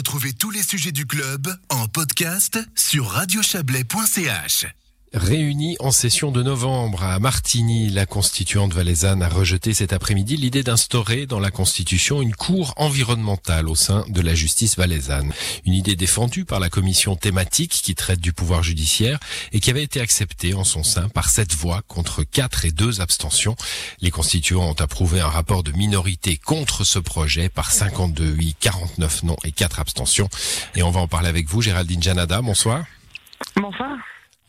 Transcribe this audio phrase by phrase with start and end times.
[0.00, 4.79] Retrouvez tous les sujets du club en podcast sur radiochablais.ch.
[5.12, 10.62] Réunie en session de novembre à Martigny, la constituante valaisanne a rejeté cet après-midi l'idée
[10.62, 15.32] d'instaurer dans la Constitution une cour environnementale au sein de la justice valaisanne.
[15.66, 19.18] Une idée défendue par la commission thématique qui traite du pouvoir judiciaire
[19.50, 23.00] et qui avait été acceptée en son sein par sept voix contre quatre et deux
[23.00, 23.56] abstentions.
[24.00, 29.24] Les constituants ont approuvé un rapport de minorité contre ce projet par 52 oui, 49
[29.24, 30.28] non et quatre abstentions.
[30.76, 32.42] Et on va en parler avec vous, Géraldine Janada.
[32.42, 32.84] Bonsoir.
[33.56, 33.96] Bonsoir.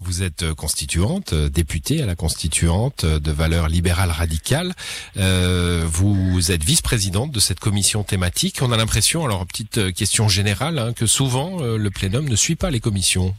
[0.03, 4.73] Vous êtes euh, constituante, euh, députée à la constituante euh, de valeur libérale radicale.
[5.17, 8.61] Euh, vous êtes vice-présidente de cette commission thématique.
[8.63, 12.71] On a l'impression, alors petite question générale, hein, que souvent le plénum ne suit pas
[12.71, 13.35] les commissions.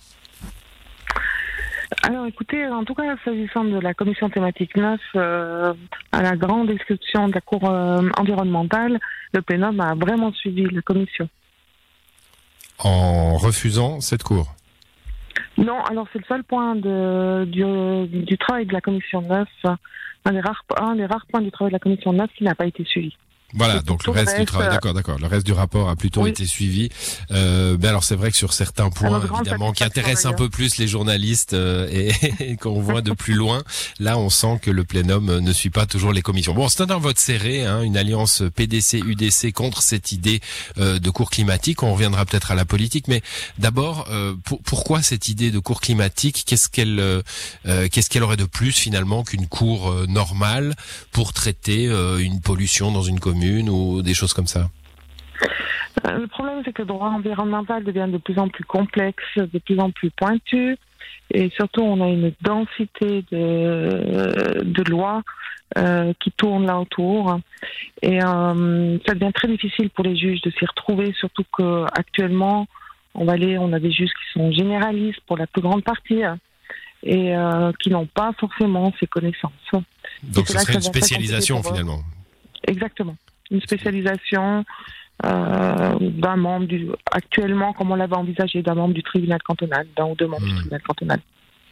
[2.04, 5.74] Alors écoutez, en tout cas, s'agissant de la commission thématique 9, euh,
[6.12, 9.00] à la grande exception de la Cour environnementale,
[9.32, 11.28] le plénum a vraiment suivi la commission.
[12.78, 14.54] En refusant cette cour
[15.58, 19.48] Non, alors c'est le seul point de, du, du travail de la commission 9,
[20.24, 22.54] un des, rares, un des rares points du travail de la commission 9 qui n'a
[22.54, 23.16] pas été suivi.
[23.54, 25.18] Voilà, donc le reste du travail, d'accord, d'accord.
[25.18, 26.30] Le reste du rapport a plutôt Oui.
[26.30, 26.88] été suivi.
[27.30, 30.34] Euh, ben alors c'est vrai que sur certains points, notre grande évidemment, qui intéressent un
[30.34, 32.12] peu plus les journalistes euh, et,
[32.52, 33.62] et qu'on voit de plus loin,
[34.00, 36.54] là on sent que le plénum ne suit pas toujours les commissions.
[36.54, 40.40] Bon, c'est un vote serré, hein, une alliance PDC-UDC contre cette idée
[40.78, 41.82] euh, de cours climatique.
[41.82, 43.22] On reviendra peut-être à la politique, mais
[43.58, 47.22] d'abord, euh, pour- pourquoi cette idée de cours climatique Qu'est-ce qu'elle, euh,
[47.66, 50.74] euh, qu'est-ce qu'elle aurait de plus finalement qu'une cour normale
[51.12, 53.41] pour traiter euh, une pollution dans une commune?
[53.68, 54.68] Ou des choses comme ça
[56.06, 59.58] Euh, Le problème, c'est que le droit environnemental devient de plus en plus complexe, de
[59.58, 60.76] plus en plus pointu,
[61.34, 65.22] et surtout, on a une densité de, de lois
[65.78, 67.38] euh, qui tournent là autour,
[68.02, 72.66] et euh, ça devient très difficile pour les juges de s'y retrouver, surtout que actuellement,
[73.14, 76.22] on va aller, on a des juges qui sont généralistes pour la plus grande partie
[77.02, 79.52] et euh, qui n'ont pas forcément ces connaissances.
[80.22, 82.00] Donc ce serait une spécialisation finalement.
[82.66, 83.16] Exactement.
[83.52, 84.64] Une spécialisation
[85.24, 90.06] euh, d'un membre du, actuellement, comme on l'avait envisagé, d'un membre du tribunal cantonal, d'un
[90.06, 90.56] ou deux membres du Hmm.
[90.56, 91.20] tribunal cantonal.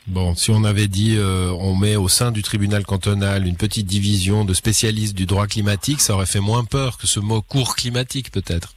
[0.07, 3.87] Bon, si on avait dit euh, on met au sein du tribunal cantonal une petite
[3.87, 7.77] division de spécialistes du droit climatique, ça aurait fait moins peur que ce mot cours
[7.77, 8.75] climatique peut-être.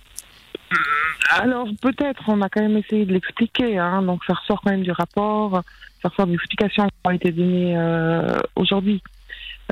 [1.30, 4.84] Alors peut-être, on a quand même essayé de l'expliquer, hein, donc ça ressort quand même
[4.84, 5.62] du rapport,
[6.02, 9.02] ça ressort des explications qui ont été données euh, aujourd'hui,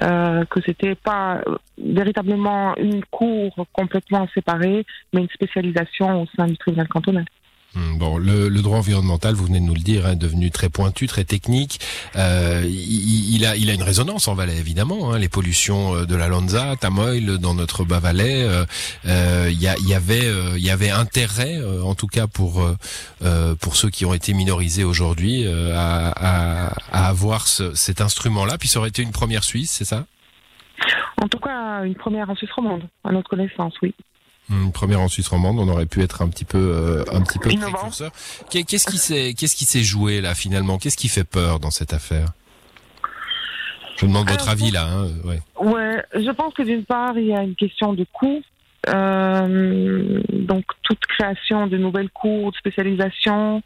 [0.03, 6.47] euh, que c'était pas euh, véritablement une cour complètement séparée, mais une spécialisation au sein
[6.47, 7.25] du tribunal cantonal.
[7.73, 11.07] Hmm, Bon, le, droit environnemental, vous venez de nous le dire, est devenu très pointu,
[11.07, 11.79] très technique.
[12.17, 15.13] Euh, il, a, il a une résonance en Valais, évidemment.
[15.13, 18.43] hein, les pollutions euh, de la Lanza, Tamoil, dans notre bas Valais,
[19.05, 22.61] euh, il y, avait, euh, y avait intérêt, en tout cas pour
[23.61, 28.57] pour ceux qui ont été minorisés aujourd'hui, à, avoir ce- cet instrument-là.
[28.57, 30.05] Puis ça aurait été une première Suisse, c'est ça?
[31.21, 33.93] En tout cas, une première en Suisse romande, à notre connaissance, oui.
[34.51, 37.39] Une première en Suisse romande, on aurait pu être un petit peu, euh, un petit
[37.39, 38.11] peu précurseur.
[38.49, 40.77] Qu'est-ce qui s'est, qu'est-ce qui s'est joué là finalement?
[40.77, 42.27] Qu'est-ce qui fait peur dans cette affaire?
[43.97, 44.87] Je demande votre Alors, avis là.
[44.87, 45.39] Hein, ouais.
[45.61, 48.41] Ouais, je pense que d'une part, il y a une question de coût.
[48.89, 53.61] Euh, donc, toute création de nouvelles cours de spécialisation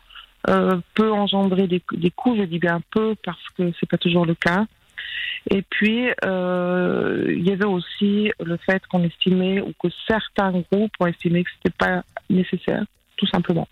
[0.50, 2.36] euh, peut engendrer des, des coûts.
[2.38, 4.66] Je dis bien peu parce que c'est pas toujours le cas.
[5.52, 10.92] Et puis, euh, il y avait aussi le fait qu'on estimait ou que certains groupes
[11.00, 12.84] ont estimé que c'était pas nécessaire,
[13.18, 13.68] tout simplement.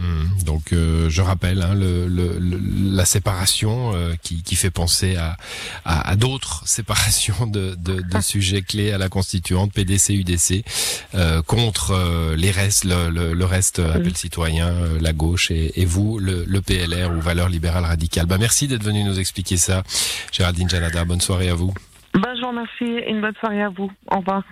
[0.00, 2.60] Hmm, Donc euh, je rappelle hein, le, le- le-
[2.96, 5.36] la séparation euh, qui, qui fait penser à,
[5.84, 10.64] à, à d'autres séparations de, de, de sujets clés à la constituante PDC UDC
[11.16, 15.50] euh, contre euh, les restes le, le, le reste euh, appel citoyen euh, la gauche
[15.50, 18.26] et, et vous le, le PLR ou valeurs libérales radicales.
[18.26, 19.82] Bah merci d'être venu nous expliquer ça
[20.30, 21.74] Géraldine Janada bonne soirée à vous.
[22.14, 23.90] Ben, je vous remercie et une bonne soirée à vous.
[24.12, 24.42] Au revoir.